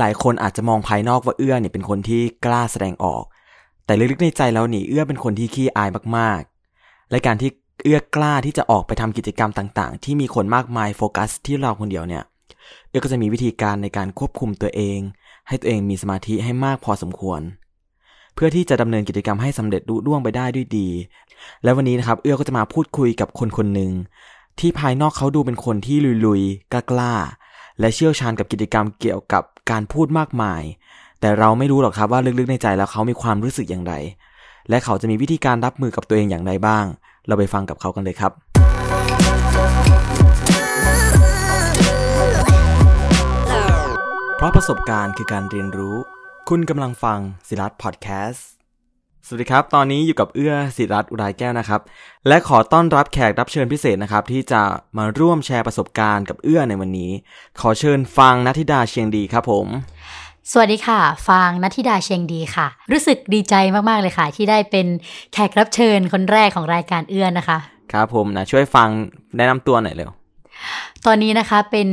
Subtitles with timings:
[0.00, 3.24] หลายๆ คนอาจจะมองภายนอกว่าเอื้อเนี่ยเป็นคนที่กล้าแสดงออก
[3.84, 7.50] แต่ลึกๆในใจแล้วนี่เอื้อเป็นคนที่ขี้อายมากๆ และการที่
[7.84, 12.22] เอื้อกล้าที่จะออกไปทำกิจกรรมต่าง ๆ ที่มีคนมากมายโฟกัส ที่เราคนเดียวเนี่ย
[12.88, 14.98] เอื้อก็จะมีวิธีการในการควบคุมตัวเอง
[15.48, 17.40] ให้ตัวเองมีสมาธิให้มากพอสมควร
[18.34, 20.88] เพื่อที่จะดำเนินกิจกรรมให้สำเร็จรุ่ร่วงไปได้ด้วยดี
[21.62, 23.92] และวันนี้นะครับ เอื้อก็จะมาพูดคุยกับคนคนหนึ่ง
[24.60, 25.96] ที่ภายนอกเขาดูเป็นคนที่
[26.26, 30.62] ลุยๆกล้าๆและเชี่ยวชาญกับกิจกรรมเกี่ยวกับ การพูดมากมาย
[31.20, 33.94] แต่เราไม่รู้หรอกครับว่าลึกๆในใจแล้วเขามีความรู้สึกอย่างไร
[34.68, 36.84] และเขาจะมีวิธีการรับมือกับตัวเองอย่างไรบ้าง
[37.26, 38.32] เราไปฟังกับเขากันเลยครับ
[44.36, 45.96] เพราะประสบการณ์คือการเรียนรู้
[46.48, 48.48] คุณกำลังฟังศิลัดพอดแคสต์
[49.30, 51.80] สวัสดีครับ ตอนนี้อยู่กับเอื้อศิรัตอุไรแก้วนะครับ
[52.28, 54.62] และขอต้อนรับแขกรับเชิญพิเศษนะครับ ที่จะ
[54.98, 57.10] มาร่วมแชร์ประสบการณ์กับเอื้อในวันนี้
[57.60, 59.66] ขอเชิญฟังนัทธิดาเชียงดีครับผม
[60.52, 63.54] สวัสดีค่ะ ฟางนัทธิดาเชียงดีค่ะ รู้สึกดีใจ
[63.88, 64.86] มากๆเลยค่ะ ที่ได้เป็น
[65.32, 67.58] แขกรับเชิญคนแรกของรายการเอื้อนนะคะ
[67.92, 68.88] ครับผมนะช่วยฟัง
[69.36, 70.10] แนะนำตัวหน่อยเร็ว
[71.06, 71.88] ตอนนี้นะคะเป็น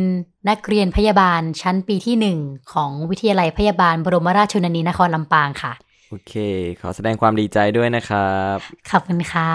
[0.49, 2.38] นักเรียนพยาบาลชั้นปีที่หนึ่ง
[2.73, 5.73] ของวิทยาลัยพยาบาลบรมราชชนนีนครลำปางค่ะ
[6.09, 6.34] โอเค
[6.81, 8.58] ขอแสดงความดีใจด้วยนะครับ
[8.92, 9.50] ขอบคุณค่ะ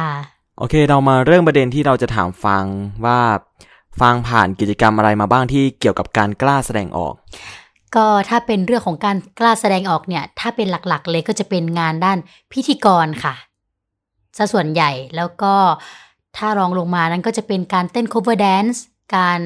[0.59, 2.65] โอเค เรามาเริ่มประเด็นที่เราจะถามฟัง
[3.05, 3.21] ว่า
[4.01, 7.15] ฟังผ่านกิจกรรมอะไรมาบ้างที่เกี่ยวกับการกล้าแสดงออก
[7.97, 12.19] ก็ถ้าเป็นเรื่องของการกล้าแสดงออกเนี่ย ถ้าเป็นหลักๆ เลยก็จะเป็นงานด้าน
[12.53, 13.35] พิธีกรค่ะ
[14.37, 15.55] ซะส่วนใหญ่แล้วก็
[16.37, 18.79] ถ้ารองลงมานั้นก็จะเป็นการเต้น cover dance
[19.17, 19.41] การ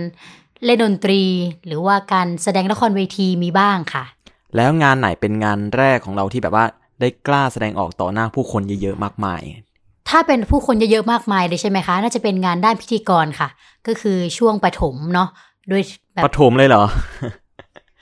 [0.64, 1.22] เล่นดนตรี
[1.66, 4.04] หรือว่าการแสดงละครเวทีมีบ้างค่ะ
[4.56, 6.66] แล้วงานไหนเป็นงานแรกของเราที่แบบว่า
[7.04, 9.42] ได้กล้าแสดงออกต่อหน้าผู้คนเยอะๆมากมาย
[10.08, 13.48] ถ้าเป็นผู้คนเยอะๆมากมายเลยใช่ไหมคะ น่าจะเป็นงานด้านพิธีกรค่ะ
[13.86, 15.28] ก็คือช่วงปฐมเนาะ
[15.68, 15.82] โดย
[16.14, 16.84] แบบปฐมเลยเหรอ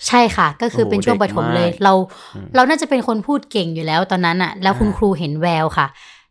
[0.08, 1.92] ใช่ค่ะ ก็คือโอ้โหเป็นช่วงปฐมเลยเด็กมากเรา
[2.34, 5.86] อืมเราน่าจะเป็นคนพูดเก่งอยู่แล้วตอนนั้นอะแล้วคุณอ่าครูเห็นแววค่ะ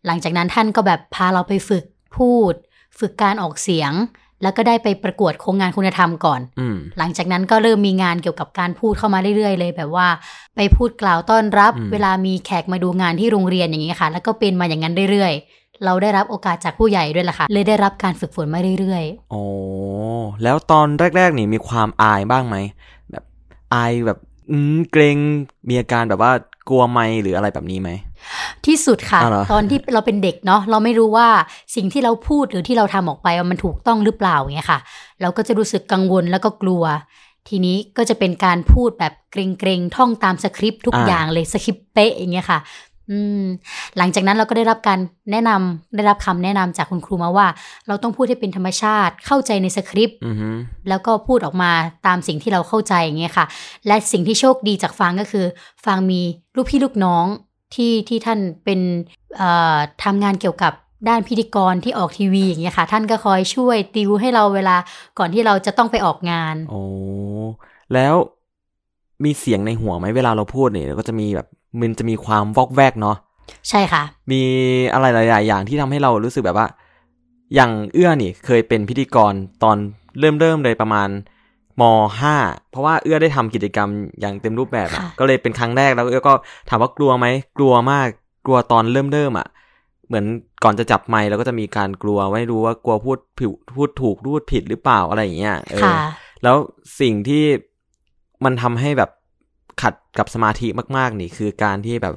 [0.05, 1.85] หลังจากนั้นท่านก็แบบพาเราไปฝึก
[2.17, 2.53] พูด
[2.99, 3.91] ฝึกการออกเสียง
[4.41, 10.07] แล้วก็ได้ไปประกวดโครงงานคุณธรรมก่อนอืมหลังจากนั้นก็เริ่มมีงานเกี่ยวกับการพูดเข้ามาเรื่อยๆ เลยแบบว่า
[10.55, 19.41] ไปพูดกล่าวต้อนรับอืมเวลามีแขกมาดูงานที่โรงเรียนอย่างนี้ค่ะ แล้วก็เป็นมาอย่างนั้นเรื่อยๆ เราได้รับโอกาสจากผู้ใหญ่ด้วยล่ะค่ะ เลยได้รับการฝึกฝนมาเรื่อยโอ้
[20.43, 20.87] แล้วตอน
[21.17, 22.57] แรกๆนี่มีความอายบ้างไหม
[23.11, 23.23] แบบ
[23.73, 24.17] อายแบบ
[24.51, 25.17] อืมเกรง
[25.69, 26.31] มีอาการแบบว่า
[26.69, 31.27] กลัวไม่หรืออะไรแบบนี้ไหมๆที่สุดค่ะอ้าวเหรอตอนที่เราเป็นเด็กเนาะเราไม่รู้ว่า
[31.75, 34.79] สิ่งที่เราพูดหรือที่เราทำออกไปว่ามันถูกต้องหรือเปล่าอย่างเงี้ยค่ะ
[35.21, 36.83] เราก็จะรู้สึกกังวลแล้วก็กลัว
[37.49, 42.59] ทีนี้ก็จะเป็นการพูดแบบเกรงๆท่องตามสคริปต์ทุกอ่าอย่างเลยสคริปต์เป๊ะอย่างเงี้ยค่ะ
[43.11, 43.43] อืม
[43.97, 44.99] หลังจากนั้นเราก็ได้รับการ
[45.31, 47.47] แนะนำได้รับคำแนะนำจากคุณครูมาว่า
[47.87, 50.49] เราต้องพูดให้เป็นธรรมชาติเข้าใจในสคริปต์อือฮึ
[50.89, 51.71] แล้วก็พูดออกมา
[52.07, 53.45] ตามสิ่งที่เราเข้าใจอย่างเงี้ยค่ะ
[53.87, 55.45] และสิ่งที่โชคดีจากฟางก็คือ
[55.85, 56.21] ฟางมี
[56.55, 57.25] ลูกพี่ลูกน้อง
[57.75, 58.79] ที่ที่ท่านเป็น
[59.37, 60.73] เอ่อทำงานเกี่ยวกับ
[61.09, 64.75] ด้านพิธีกรที่ออกทีวีอย่างเงี้ยค่ะ ท่านก็คอยช่วยติวให้เราเวลา
[65.19, 66.81] ก่อนที่เราจะต้องไปออกงาน โอ้
[67.93, 68.15] แล้ว
[69.23, 71.47] มีเสียงในหัวไหมเวลาเราพูดเนี่ยก็จะมีแบบ
[71.79, 73.17] มันจะมีความวอกแวกเนาะ
[73.69, 74.41] ใช่ค่ะ มี
[74.93, 76.67] อะไรหลาย ๆ อย่างที่ทำให้เรารู้สึกแบบว่า
[77.55, 79.33] อย่างเอื้อนี่เคยเป็นพิธีกร
[79.63, 79.77] ตอน
[80.19, 81.09] เริ่มเริ่มเลยประมาณ
[81.81, 81.83] ม
[82.19, 82.35] ห้า
[82.71, 83.89] เพราะว่าเอื้อได้ทำกิจกรรม
[84.19, 86.33] อย่างเต็มรูปแบบอะค่ะก็เลยเป็นครั้งแรกแล้วเอื้อก็
[86.69, 87.27] ถามว่ากลัวไหม
[87.57, 88.07] กลัวมาก
[88.45, 89.47] กลัวตอนเริ่มเริ่มอะ
[90.07, 90.25] เหมือน
[90.63, 95.95] ก่อนจะจับไมค์เราก็จะมีการกลัวไม่รู้ว่ากลัวพูดผิดพูดถูกพูดผิดหรือเปล่าอะไรอย่างเงี้ยเออค่ะ
[96.43, 96.55] แล้ว
[96.99, 97.43] สิ่งที่
[98.45, 99.09] มันทำให้แบบ
[99.81, 100.67] ขัดกับสมาธิ
[100.97, 102.13] มาก ๆ นี่คือการที่แบบ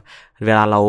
[0.46, 0.80] เวลาเรา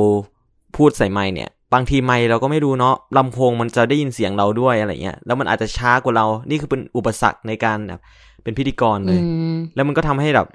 [0.78, 8.02] พูดใส่ไมค์เนี่ย บางทีไมค์เราก็ไม่รู้เนาะลำโพงมันจะได้ยินเสียงเราด้วยอะไรเงี้ยแล้วมันอาจจะช้ากว่าเรา นี่คือเป็นอุปสรรคในการแบบ
[8.44, 9.22] เป็นพิธีกรเลอืย
[9.54, 10.48] มแล้วมันก็ทำให้แบบ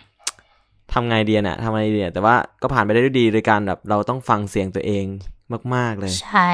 [0.92, 5.04] ทำไงดีอะเนี่ยทำไงดีอะแต่ว่าก็ผ่านไปได้ด้วยดีโดยการแบบเราต้องฟังเสียงตัวเอง
[5.74, 6.50] มาก ๆ เลย ใช่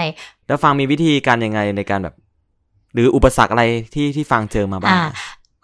[0.47, 2.15] แล้วฟังมีวิธีการยังไงในการแบบ
[2.95, 5.05] หรืออุปสรรคอะไรที่ที่ฟังเจอมาบ้างอ่า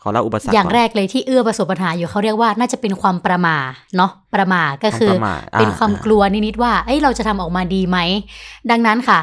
[0.02, 3.56] ขอเล่าอุปสรรคอย่างก่นแรกเลยที่เอื้อประสบปัญหาอยู่เขาเรียกว่าน่าจะเป็นความประมา
[3.96, 7.98] เนาะประมาก็คือความประมาทอ่าเป็นความกลัวนิดๆว่าเอ้ยเราจะทำออกมาดีไหม
[8.70, 9.18] ดังนั้นค่ะ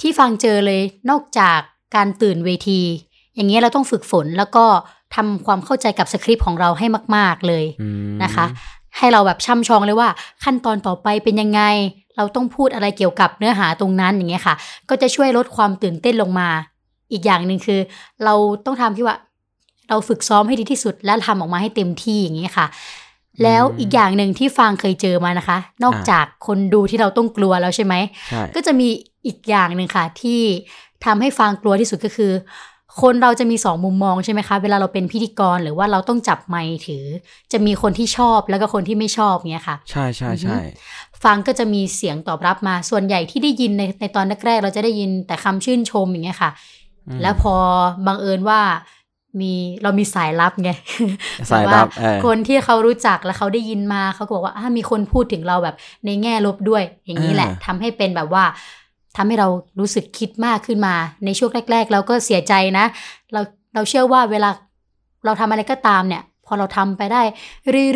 [0.00, 0.80] ที่ฟังเจอเลย
[1.10, 1.58] นอกจาก
[1.96, 2.80] การตื่นเวที
[3.34, 4.64] อย่างเงี้ยเราต้องฝึกฝนแล้วก็
[5.14, 6.86] ทำความเข้าใจกับสคริปต์ของเราให้
[7.16, 8.46] มาก ๆเลยอืมนะคะ
[8.98, 10.08] ให้เราแบบช่ำชองเลยว่า
[10.44, 11.62] ขั้นตอนต่อไปเป็นยังไง
[12.16, 14.54] เราต้องพูดอะไรเกี่ยวกับเนื้อหาตรงนั้นอย่างเงี้ยค่ะ
[14.88, 16.48] ก็จะช่วยลดความตื่นเต้นลงมา
[17.12, 17.80] อีกอย่างหนึ่งคือ
[18.24, 18.34] เรา
[18.66, 19.16] ต้องทำที่ว่า
[19.88, 22.66] เราฝึกซ้อมให้ดีที่สุดและทำออกมาให้เต็มที่อย่างเงี้ยค่ะ
[23.42, 27.94] แล้วอีกอย่างหนึ่งที่ฟังเคยเจอมานะคะ นอกจากคนดูที่เราต้องกลัวแล้วใช่ไหม
[28.30, 28.88] ใช่ก็จะมี
[29.26, 30.40] อีกอย่างหนึ่งค่ะ ที่
[31.04, 32.32] ทำให้ฟังกลัวที่สุดก็คือ
[33.02, 37.04] คนเราจะมีสองมุมมองใช่ไหมคะ เวลาเราเป็นพิธีกรหรือว่าเราต้องจับไมค์ถือ
[37.52, 40.58] จะมีคนที่ชอบแล้วก็คนที่ไม่ชอบเนี้ยค่ะ ใช่ใช่ใช่
[41.24, 46.50] ฟังก็จะมีเสียงตอบรับมา ส่วนใหญ่ที่ได้ยินในในตอนแรกๆเราจะได้ยินแต่คำชื่นชมอย่างเงี้ยค่ะ
[47.08, 47.54] อืมแล้วพอ
[48.06, 48.60] บังเอิญว่า
[49.40, 49.52] มี
[49.82, 50.70] เรามีสายลับไง
[51.50, 55.76] สายลับแต่เอว่าอคนที่เขารู้จักแล้วเขาได้ยินมาเขาก็บอกว่าอ่ามีคนพูดถึงเราแบบ
[56.06, 58.44] ในแง่ลบด้วย อย่างนี้แหละอ่าทำให้เป็นแบบว่า
[59.16, 59.48] ทำให้เรา
[59.78, 60.94] รู้สึกคิดมากขึ้นมา
[61.24, 62.84] ในช่วงแรก ๆ เราก็เสียใจนะ
[63.32, 63.40] เรา
[63.74, 64.50] เราเชื่อว่าเวลา
[65.24, 67.22] เราทำอะไรก็ตามเนี่ย พอเราทำไปได้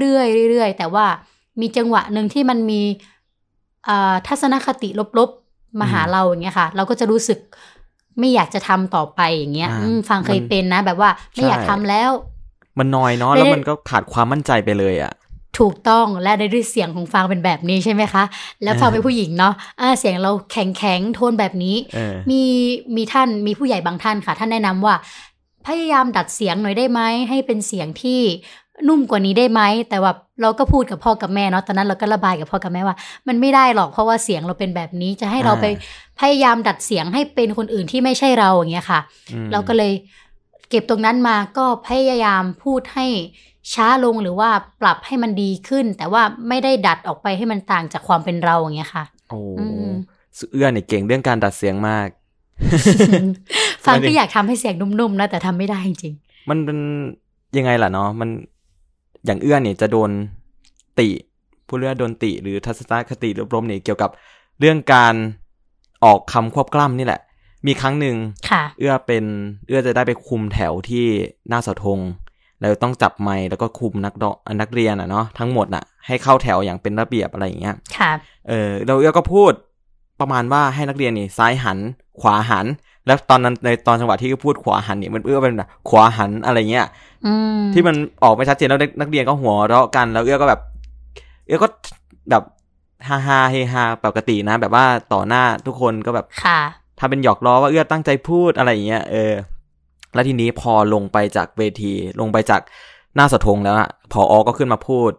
[0.01, 1.07] เรื่อยๆเรื่อยๆแต่ว่า
[1.61, 2.83] มีจังหวะหนึ่งที่มันมี
[3.89, 7.39] อ่าทัศนคติลบๆมาหาเราอย่างเงี้ยค่ะ เราก็จะรู้สึก
[8.19, 12.11] ไม่อยากจะทำต่อไปอย่างเงี้ยอ่าอืมฟังเคยมันเป็นนะ แบบว่าไม่อยากใช่ทำแล้ว
[12.79, 15.13] มันน้อยเนาะไม่ได้แล้วมันก็ขาดความมั่นใจไปเลยอะ
[15.59, 18.25] ถูกต้องและในด้วยเสียงของฟางเป็นแบบนี้ใช่ไหมคะ
[18.63, 22.43] แล้วฟางอ่าเป็นผู้หญิงเนาะอ่าเสียงเราแข็งแข็งๆโทนแบบนี้เออมี
[22.97, 24.95] มีท่านมีผู้ใหญ่บางท่านค่ะ ท่านแนะนำว่า
[25.67, 28.21] พยายามดัดเสียงหน่อยได้ไหมให้เป็นเสียงที่
[28.89, 30.13] นุ่มกว่านี้ได้ไหมแต่ว่า
[30.43, 32.97] เราก็พูดกับพ่อกับแม่เนาะตอนนั้นเราก็ระบายกับพ่อกับแม่ว่า
[33.29, 35.67] มันไม่ได้หรอกเพราะว่าเสียงเราเป็นแบบนี้จะให้เราไป
[36.21, 39.01] พยายามดัดเสียงให้เป็นคนอื่นที่ไม่ใช่เราอย่างเงี้ยค่ะ
[39.33, 39.93] อืมเราก็เลย
[40.71, 43.07] เก็บตรงนั้นมาก็พยายามพูดให้
[43.75, 44.51] ช้าลงหรือว่า
[44.81, 49.91] ปรับให้มันดีขึ้น แต่ว่าไม่ได้ดัดออกไปให้มันต่างจากความเป็นเราอย่างเงี้ยค่ะ โอ้อืม
[50.39, 52.09] สุเอื้อเนี่ยเก่งเรื่องการดัดเสียงมาก
[53.87, 56.15] ฟังไม่ได้ก็อยากทำให้เสียงนุ่มๆนะแต่ทำไม่ได้จริง
[56.51, 56.79] มันเป็น
[57.57, 58.29] ยังไงล่ะเนาะมัน
[59.27, 60.11] อย่างเอื้อเนี่ยจะโดน
[61.01, 61.09] ติ
[61.69, 64.11] ผู้เลือโดนติหรือทัศนคติลบๆเนี่ยเกี่ยวกับ
[64.61, 65.15] เรื่องการ
[66.05, 67.21] ออกคำควบกล้ำนี่แหละ
[67.67, 69.25] มีครั้งหนึ่งๆค่ะเอื้อเป็น
[69.67, 71.05] เอื้อจะได้ไปคุมแถวที่
[71.49, 72.01] หน้าเสาธง
[72.61, 74.25] แล้วต้องจับไมค์แล้วก็คุมนักด
[74.61, 78.11] นักเรียนอะเนาะทั้งหมดน่ะ ให้เข้าแถวอย่างเป็นระเบียบอะไรอย่างเงี้ยค่ะ
[78.49, 79.53] เออเราเอื้อก็พูด
[80.21, 81.79] ประมาณว่าให้นักเรียนนี่ซ้ายหัน
[82.21, 82.67] ขวาหัน
[83.07, 86.87] แล้วตอนนั้นในตอนจังหวะที่พูดขวาหันเนี่ยมันเอื้อเป็นแบบขวาหันอะไรเงี้ย
[87.27, 90.61] อืมที่มันออกไม่ชัดเจนแล้วนักเรียนก็หัวเราะกันแล้วเอื้อก็แบบ
[91.47, 91.69] เอื้อก็
[92.31, 92.43] แบบ
[93.09, 96.61] ฮาฮาเฮฮาปกตินะ แบบว่าต่อหน้าทุกคนก็แบบค่ะ
[96.99, 99.33] ทำเป็นหยอกล้อว่าเอื้อตั้งใจพูดอะไรอย่างเงี้ยเออ
[100.15, 102.61] แล้วทีนี้พอลงไปจากเวที ลงไปจาก
[103.17, 105.11] หน้าเสาธงแล้วอะพออก็ขึ้นมาพูด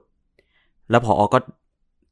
[0.90, 1.40] แล้วพออก็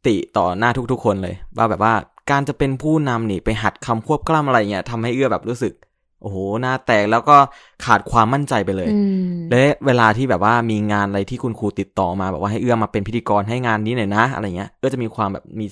[0.07, 1.94] ติต่อหน้าทุกๆคนเลย ว่าแบบว่า
[2.30, 5.74] การจะเป็นผู้นำนี่ไปหัดคำควบกล้ำอะไรเงี้ยทำให้เอื้อแบบรู้สึก
[6.22, 7.38] โอ้โหหน้าแตกแล้วก็
[7.86, 9.00] ขาดความมั่นใจไปเลยอื
[9.31, 15.66] มและเวลาที่แบบว่ามีงานอะไรที่คุณครูติดต่อมาแบบว่าให้เอื้อมาเป็นพิธีกรให้งานนี้หน่อยนะ อะไรเงี้ยเอื้อจะมีความแบบมี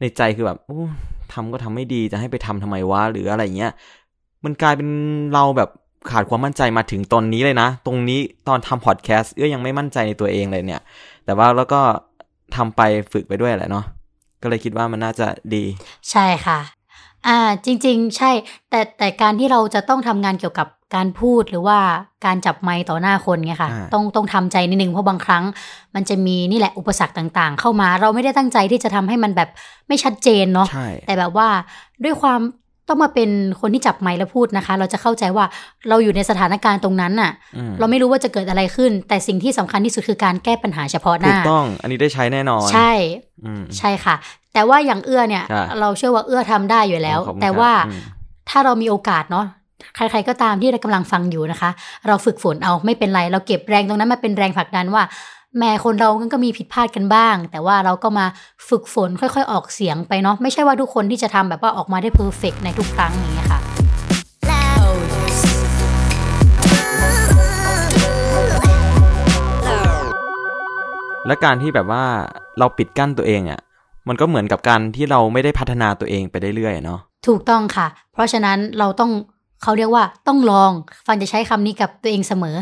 [0.00, 0.80] ในใจคือแบบโอ้
[1.32, 3.72] ทำก็ทำไม่ดีจะให้ไปทำทำไมวะหรืออะไรเงี้ย
[4.44, 4.88] มันกลายเป็น
[5.34, 5.70] เราแบบ
[6.10, 10.80] ขาดความมั่นใจมาถึงตอนนี้เลยนะ ตรงนี้ตอนทำพอดแคสต์เอื้อยังไม่มั่นใจในตัวเองเลยเนี่ย
[11.24, 11.80] แต่ว่าแล้วก็
[12.56, 12.80] ทำไป
[13.12, 13.84] ฝึกไปด้วยแหละเนาะ
[14.42, 15.64] ก็เลยคิดว่ามันน่าจะดี
[16.10, 16.60] ใช่ค่ะ
[17.26, 18.30] อ่าจริง ๆ ใช่
[18.70, 21.78] แต่แต่การที่เราจะต้องทำงานเกี่ยวกับการพูดหรือว่า
[22.26, 25.44] การจับไมค์ต่อหน้าคนเงี้ยค่ะอ่าต้องต้องทำใจนิดนึงเพราะบางครั้ง
[25.94, 29.50] มันจะมีนี่แหละอุปสรรคต่างๆ เข้ามา เราไม่ได้ตั้งใจที่จะทำให้มันแบบ
[29.88, 31.48] ไม่ชัดเจนเนาะใช่แต่แบบว่า
[32.04, 32.40] ด้วยความ
[32.88, 33.30] ต้องมาเป็น
[33.60, 35.44] คนที่จับไมค์แล้วพูดนะคะ เราจะเข้าใจว่า
[35.88, 42.90] เราอยู่ในสถานการณ์ตรงนั้นน่ะอืมเราไม่รู้ว่าจะเกิดอะไรขึ้น แต่สิ่งที่สำคัญที่สุดคือการแก้ปัญหาเฉพาะหถูน้ากต้อง อันนี้ได้ใช้แน่นอน ใช่
[43.44, 44.14] อืมใช่ค่ะ
[44.52, 48.00] แต่ว่าอย่างเอื้อเนี่ยค่ะเราเชื่อว่าเอื้อทำได้อยู่แล้วขอบคุณแต่ครับว่าอืม
[48.48, 49.46] ถ้าเรามีโอกาสเนาะ
[49.96, 51.70] ใครๆก็ตามที่กำลังฟังอยู่นะคะ
[52.08, 55.02] เราฝึกฝนเอาไม่เป็นไร เราเก็บแรงตรงนั้นมาเป็นแรงผลักดันว่า
[55.58, 58.26] แม่คนเราก็มีผิดพลาดกันบ้าง แต่ว่าเราก็มา
[58.68, 63.60] ฝึกฝนค่อยๆ ออกเสียงไปเนาะไม่ใช่ว่าทุกคนที่จะทำแบบว่าออกมาได้เพอร์เฟกในทุกครั้งอย่างเงี้ยค่ะ
[71.26, 72.04] และการที่แบบว่า
[72.58, 73.60] เราปิดกั้นตัวเองอะ่ะ
[74.08, 79.10] มันก็เหมือนกับการที่เราไม่ได้พัฒนาตัวเองไปเรื่อยๆเนาะถูกต้องค่ะ เพราะฉะนั้นเราต้อง
[79.62, 80.72] เขาเรียกว่าต้องลอง
[81.06, 82.56] ฟังจะใช้คำนี้กับตัวเองเสมอ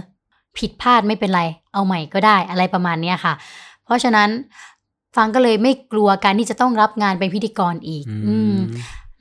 [0.59, 3.35] ผิดพลาดไม่เป็นไร เอาใหม่ก็ได้อะไรประมาณเนี้ยค่ะ
[3.85, 4.29] เพราะฉะนั้น
[5.17, 8.55] ฟังก็เลยไม่กลัวการที่จะต้องรับงานเป็นพิธีกรอีก อืม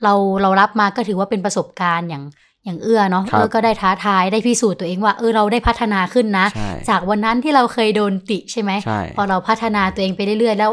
[0.04, 2.24] เราเรารับมาก็ถือว่าเป็นประสบการณ์อย่าง
[2.64, 10.70] อย่างเอื้อเนาะครับเอื้อก็ได้ท้าทายได้พิสูจน์ตัวเองว่าเออเราได้พัฒนาขึ้นนะใช่จากวันนั้นที่เราเคยโดนติใช่ไหมใช่พอเราพัฒนาตัวเองไปเรื่อยๆแล้ว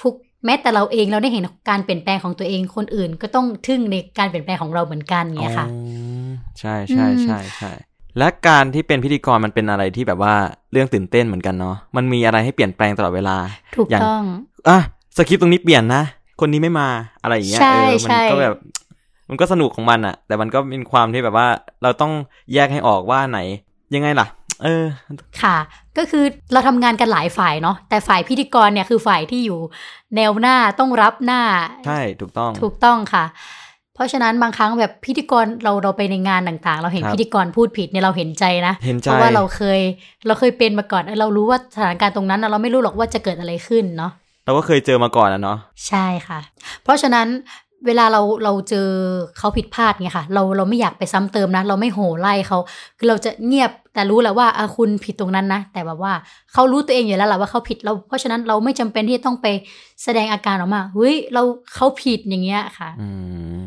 [0.00, 0.14] ทุก
[0.44, 5.76] แม้แต่เราเองเราได้เห็นการเปลี่ยนแปลงของตัวเองคนอื่น ก็ต้องทึ่งในการเปลี่ยนแปลงของเราเหมือนกันเงี้ยค่ะอ๋
[6.26, 6.28] อ
[6.58, 7.72] ใช่ใช่อืมใช่ใช่
[8.18, 10.34] และการที่เป็นพิธีกรมันเป็นอะไรที่แบบว่า
[10.72, 13.36] เรื่องตื่นเต้นเหมือนกันเนาะมันมีอะไรให้เปลี่ยนแปลงตลอดเวลา
[13.76, 14.24] ถูกอย่างต้อง
[14.68, 14.78] อะ
[15.16, 16.02] สคริปต์ตรงนี้เปลี่ยนนะ
[16.40, 16.88] คนนี้ไม่มา
[17.22, 18.56] อะไรอย่างเงี้ยใช่เออมัใช่ก็แบบ
[19.28, 21.48] มันก็สนุกของมันอะแต่มันก็เป็นความที่แบบว่า
[21.82, 22.12] เราต้อง
[22.54, 23.40] แยกให้ออกว่าไหน
[23.94, 24.26] ยังไงล่ะ
[24.64, 24.84] เออ
[25.42, 25.56] ค่ะ
[25.98, 29.58] ก็คือเราทำงานกันหลายฝ่ายเนาะแต่ฝ่ายพิธีกรเนี่ยคือฝ่ายที่อยู่
[30.16, 31.42] แนวหน้าต้องรับหน้า
[31.86, 33.24] ใช่ถูกต้องถูกต้องค่ะ
[33.96, 39.80] เพราะฉะนั้นบางครั้งแบบพิธีกรเราเราไปในงานต่างๆ เราเห็นครับพิธีกรพูดผิดเนี่ยเราเห็นใจนะเห็นใจเพราะว่าเราเคย
[40.26, 44.12] เราเคยเป็นมาก่อนเรารู้ว่าสถานการณ์ตรงนั้นน่ะเราไม่รู้หรอกว่าจะเกิดอะไรขึ้นเนาะ
[44.44, 46.40] เราก็เคยเจอมาก่อนอะเนาะใช่ค่ะ
[46.84, 47.26] เพราะฉะนั้น
[47.86, 48.88] เวลาเราเราเจอ
[49.38, 52.58] เขาผิดพลาดไงค่ะ เราเราไม่อยากไปซ้ำเติมนะ เราไม่โห่ไล่เขา
[52.98, 56.12] คือเราจะเงียบแต่รู้แหละว่าอะคุณผิดตรงนั้นนะ แต่แบบว่า
[56.52, 59.46] เขารู้ตัวเองอยู่แล้วแหละว่าเขาผิดเรา เพราะฉะนั้นเราไม่จำเป็นที่จะต้องไป
[60.04, 61.42] แสดงอาการออกมาเฮ้ยเรา
[61.74, 63.08] เขาผิดอย่างเงี้ยค่ะ อื
[63.62, 63.64] ม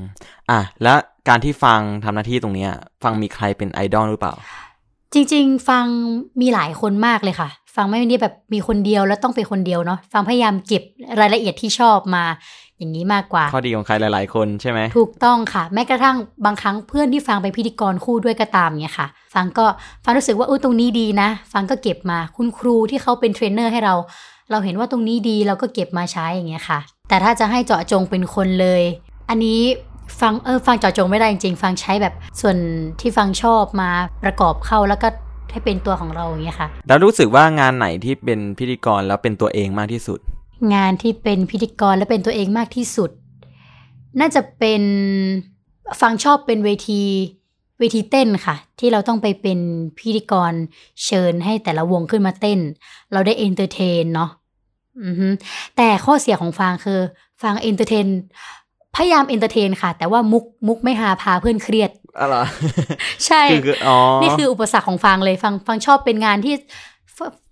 [0.50, 0.98] อะแล้ว
[1.30, 2.72] การที่ฟังทำหน้าที่ตรงเนี้ย
[3.04, 4.34] ฟังมีใครเป็นไอดอลหรือเปล่า
[5.14, 5.86] จริง ๆ ฟัง
[6.42, 10.84] มีหลายคนมากเลยค่ะ ฟังไม่ได้แบบมีคนเดียวแล้วต้องเป็นคนเดียวเนาะฟังพยายามเก็บ
[11.20, 12.24] รายละเอียดที่ชอบมา
[12.80, 19.66] อย่างนี้มากกว่า ข้อดีของใครหลาย ๆ คนใช่ไหมถูกต้องค่ะ แม้กระทั่งบางครั้งเพื่อนที่ฟางเป็นพิธีกรคู่ด้วยก็ตามเนี่ยค่ะ ฟางก็
[20.04, 23.96] ฟางรู้สึกว่าเออตรงนี้ดีนะ ฟางก็เก็บมาคุณครูที่เขาเป็นเทรนเนอร์ให้เรา
[24.52, 28.82] เราเห็นว่าตรงนี้ดีเราก็เก็บมาใช้อย่างเงี้ยค่ะ แต่ถ้าจะให้เจาะจงเป็นคนเลย
[29.30, 29.60] อันนี้
[30.22, 32.58] ฟางเออฟางเจาะจงไม่ได้จริงๆ ฟางใช้แบบส่วน
[33.02, 33.90] ที่ฟางชอบมา
[34.24, 35.08] ประกอบเข้าแล้วก็
[35.52, 40.20] ให้เป็นตัวของเราอย่างเงี้ยค่ะ แล้วรู้สึกว่างานไหนที่เป็นพิธีกรแล้วเป็นตัวเองมากที่สุด
[40.74, 43.12] งานที่เป็นพิธีกรและเป็นตัวเองมากที่สุด
[44.20, 44.84] น่าจะเป็น
[46.02, 47.02] ฟางชอบเป็นเวที
[47.80, 49.60] เวทีเต้นค่ะ ที่เราต้องไปเป็น
[49.98, 50.54] พิธีกร
[51.06, 52.60] เชิญให้แต่ละวงขึ้นมาเต้น
[53.14, 54.30] เราได้ entertain เนาะ
[55.06, 55.28] อือฮึ
[55.78, 57.00] แต่ข้อเสียของฟางคือ
[57.42, 58.08] ฟาง entertain
[58.96, 62.42] พยายาม entertain ค่ะ แต่ว่ามุกมุกไม่หาพาเพื่อนเครียดอะไรอ
[63.26, 66.56] ใช่คือคืออ๋อนี่คืออุปสรรคของฟางเลยฟางฟางชอบเป็นงานที่
[66.99, 66.99] ฟ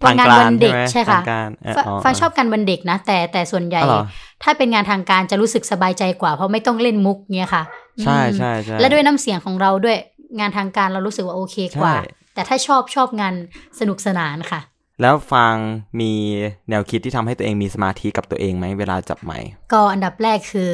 [0.02, 4.04] ทางงานการวันเด็กใช่ใช่ไหมค่ะทางการเออฟอ๋อฟังชอบการวันเด็กนะ แต่แต่ส่วนใหญ่อ๋อเหรอ
[4.44, 7.64] ถ้าเป็นงานทางการจะรู้สึกสบายใจกว่า เพราะไม่ต้องเล่นมุกเงี้ยค่ะ
[8.04, 9.98] ใช่อืมใช่ใช่และด้วยน้ำเสียงของเราด้วย
[10.40, 13.34] งานทางการเรารู้สึกว่าโอเคกว่าใช่แต่ถ้าชอบชอบงาน
[13.80, 14.62] สนุกสนานค่ะ
[15.02, 15.56] แล้วฟัง
[16.00, 16.12] มี
[16.70, 20.72] แนวคิดที่ทำให้ตัวเองมีสมาธิกับตัวเองไหมเวลาจับไมค์ก็อันดับแรกคือ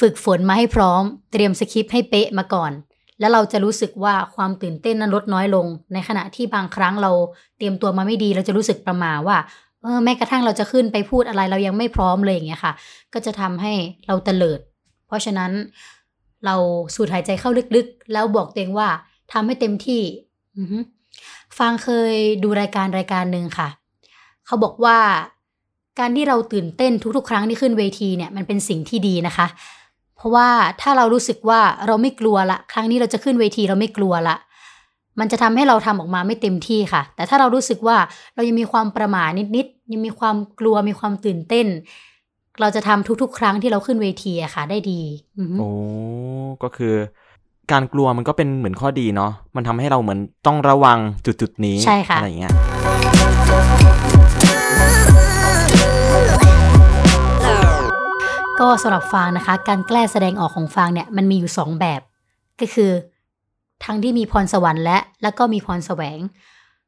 [0.00, 2.72] ฝึกฝนมาให้พร้อม เตรียมสคริปต์ให้เป๊ะมาก่อน
[3.24, 7.12] แล้วเราจะรู้สึกว่าความตื่นเต้นนั้นลดน้อยลง ในขณะที่บางครั้งเรา
[7.56, 9.36] เตรียมตัวมาไม่ดี เราจะรู้สึกประมาว่า
[9.82, 12.72] เออแม้กระทั่งเราจะขึ้นไปพูดอะไรเรายังไม่พร้อมเลยอย่างเงี้ยค่ะ
[13.12, 13.72] ก็จะทำให้
[14.06, 14.60] เราเตลิด
[15.06, 15.50] เพราะฉะนั้น
[16.46, 16.56] เรา
[16.94, 18.88] สูดหายใจเข้าลึกๆ แล้วบอกตัวเองว่า
[19.32, 20.02] ทำให้เต็มที่
[21.58, 23.68] ฟังเคยดูรายการรายการหนึ่งค่ะ
[24.46, 24.98] เขาบอกว่า
[25.98, 29.46] การที่เราตื่นเต้นทุกๆ ครั้งที่ขึ้นเวทีเนี่ยมันเป็นสิ่งที่ดีนะคะ
[30.16, 30.48] เพราะว่า
[30.80, 34.36] ถ้าเรารู้สึกว่าเราไม่กลัวละ ครั้งนี้เราจะขึ้นเวทีเราไม่กลัวละ
[35.20, 37.96] มันจะทำให้เราทำออกมาไม่เต็มที่ค่ะ แต่ถ้าเรารู้สึกว่า
[38.34, 39.24] เรายังมีความประหม่า
[39.56, 41.66] นิดๆยังมีความกลัวมีความตื่นเต้น
[42.60, 45.00] เราจะทำทุกๆ ครั้งที่เราขึ้นเวทีอะค่ะ ได้ดี
[45.38, 45.70] อือฮึโอ้
[46.62, 46.94] ก็คือ
[47.72, 52.52] การกลัวมันก็เป็นเหมือนข้อดีเนาะมันทำให้เราเหมือนต้องระวังจุดจุดๆนี้ใช่ค่ะอะไรอย่างเงี้ย
[58.64, 62.00] ก็สำหรับฟางนะคะ การแกล้แสดงออกของฟางเนี่ยมันมีอยู่สองแบบ
[62.60, 62.90] ก็คือ
[63.84, 66.18] ทั้งที่มีพรสวรรค์และแล้วก็มีพรแสวง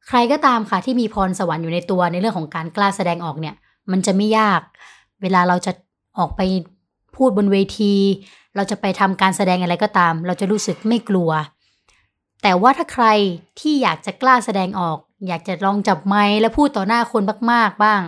[0.07, 3.55] ใครก็ตามค่ะที่มีพรสวรรค์อยู่ในตัวในเรื่องของการกล้าแสดงออกเนี่ย
[3.91, 4.61] มันจะไม่ยาก
[5.21, 5.71] เวลาเราจะ
[6.17, 6.41] ออกไป
[7.15, 7.93] พูดบนเวที
[8.55, 11.29] เราจะไปทำการแสดงอะไรก็ตาม เราจะรู้สึกไม่กลัว
[12.43, 13.05] แต่ว่าถ้าใคร
[13.59, 18.01] ที่อยากจะกล้าแสดงออก อยากจะลองจับไมค์และพูดต่อหน้าคนมาก ๆ บ้าง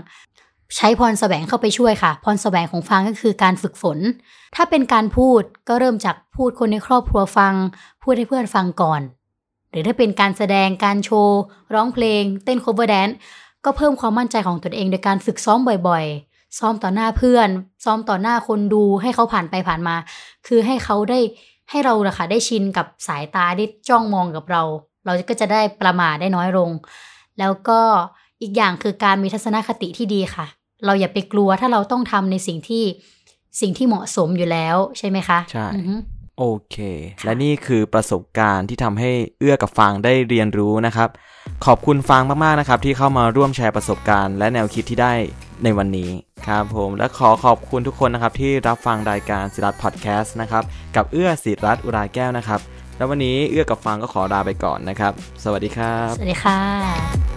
[0.75, 3.97] ใช้พรแสวงเข้าไปช่วยค่ะ พรแสวงของฟังก็คือการฝึกฝน
[4.55, 7.53] ถ้าเป็นการพูดก็เริ่มจากพูดคนในครอบครัวฟัง
[8.03, 9.01] พูดให้เพื่อนฟังก่อน
[9.71, 11.39] หรือถ้าเป็นการแสดงการโชว์
[11.73, 13.15] ร้องเพลง เต้น cover dance
[13.65, 17.49] ก็เพิ่มความมั่นใจของตนเองโดยการฝึกซ้อมบ่อยๆ ซ้อมต่อหน้าเพื่อน
[17.85, 19.95] ซ้อมต่อหน้าคนดูให้เขาผ่านไปผ่านมา
[20.47, 21.19] คือให้เขาได้
[21.69, 24.61] ให้เรานะค่ะได้ชินกับสายตาได้จ้องมองกับเรา
[25.05, 26.69] เราก็จะได้ประมาทได้น้อยลง
[27.39, 27.81] แล้วก็
[28.41, 30.45] อีกอย่างคือการมีทัศนคติที่ดีค่ะ
[30.85, 32.83] เราอย่าไปกลัวถ้าเราต้องทำในสิ่งที่
[33.61, 35.95] สิ่งที่เหมาะสมอยู่แล้วใช่ไหมคะ ใช่อือฮึ
[36.37, 36.77] โอเค
[37.25, 41.09] และนี่คือประสบการณ์ที่ทำให้เอื้อกับฟางได้เรียนรู้นะครับ
[41.65, 45.13] ขอบคุณฟางมากๆนะครับ ที่เข้ามาร่วมแชร์ประสบการณ์และแนวคิดที่ได้
[45.63, 46.09] ในวันนี้
[46.47, 50.63] ครับผมและขอขอบคุณทุกคนนะครับ ที่รับฟังรายการศิรัตพอดแคสต์นะครับ
[50.95, 52.59] กับเอื้อศิรัตอุราแก้วนะครับ
[52.97, 57.28] แล้ววันนี้เอื้อกับฟางก็ขอลาไปก่อนนะครับ สวัสดีครับ สวัสดีค่ะ